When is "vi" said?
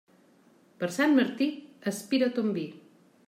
2.59-2.65